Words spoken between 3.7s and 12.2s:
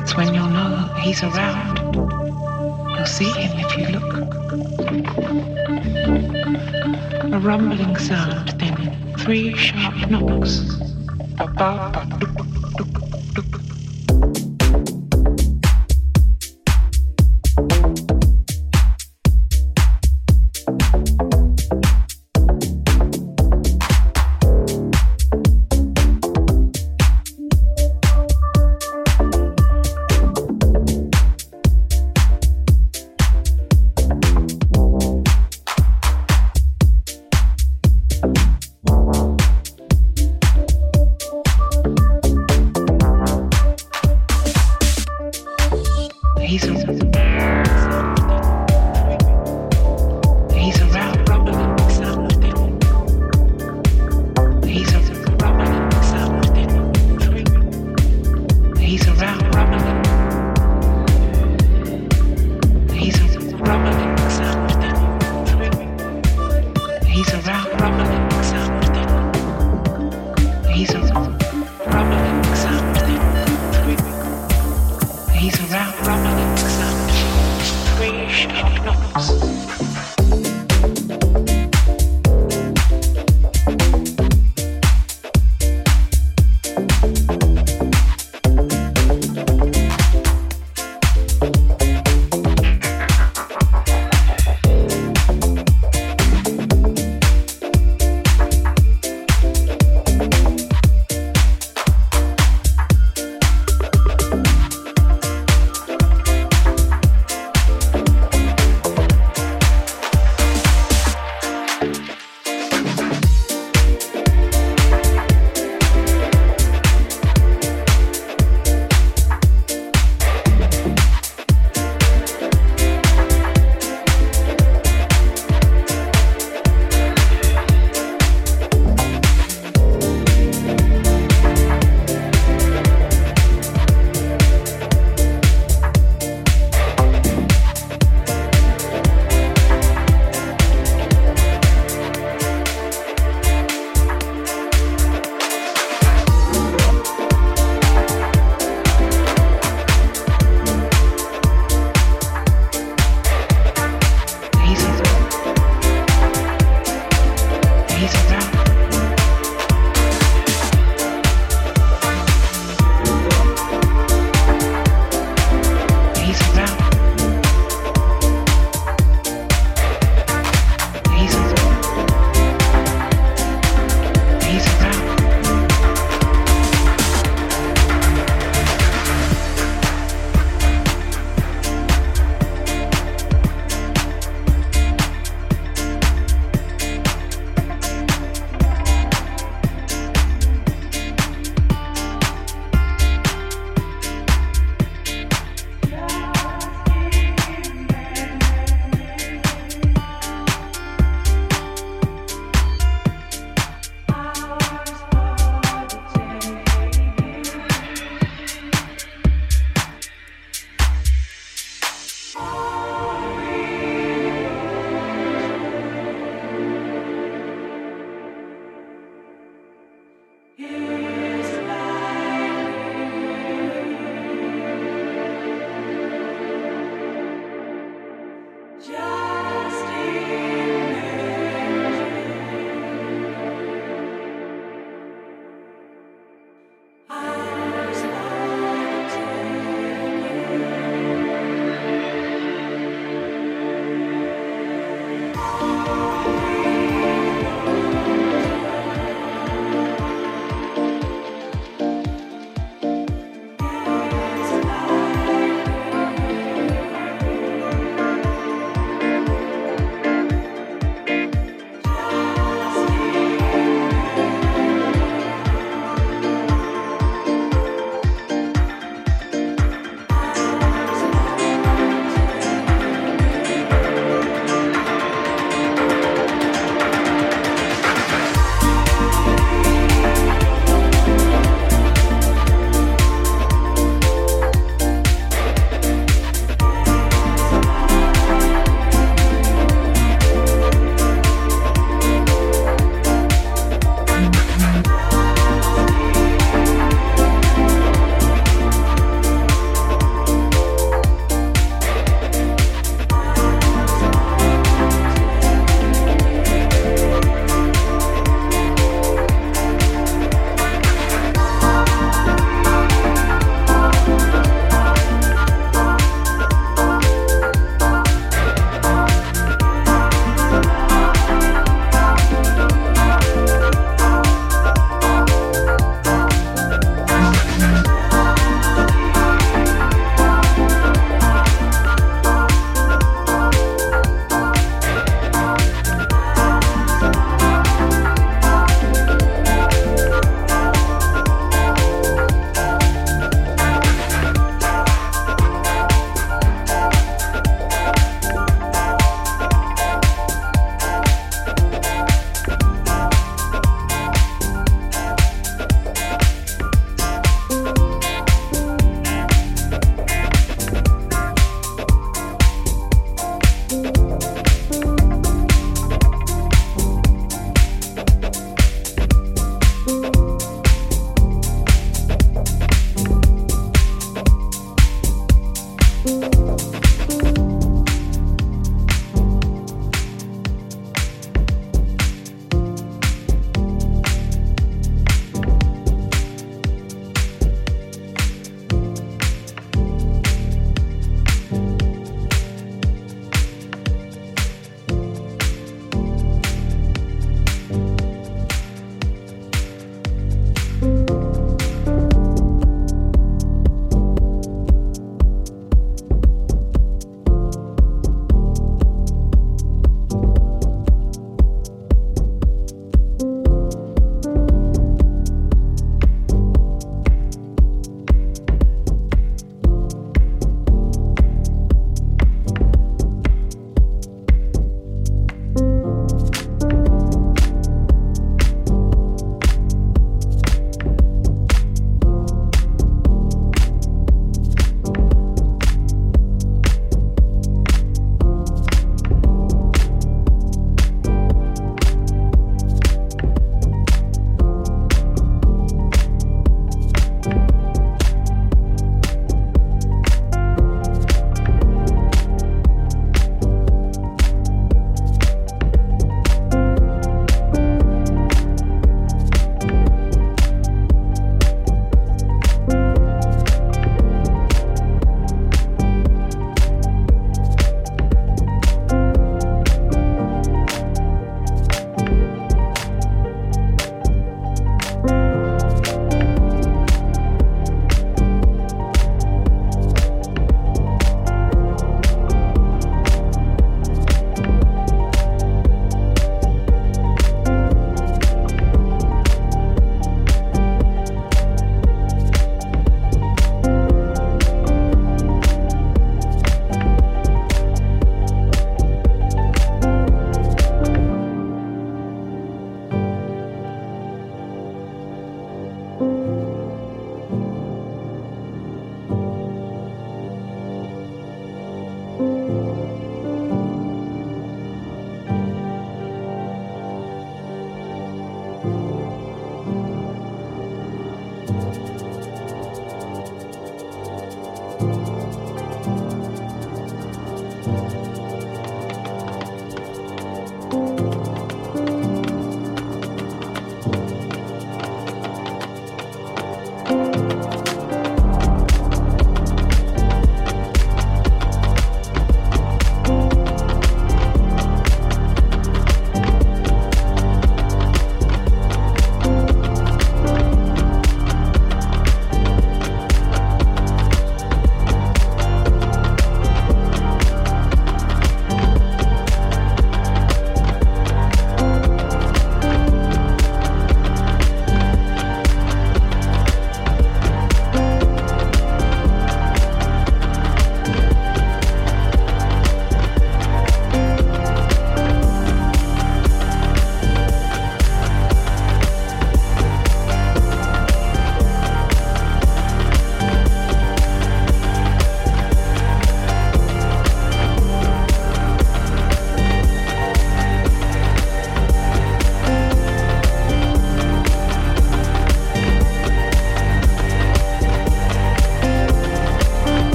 you look. A rumbling sound, then three sharp knocks. Ba ba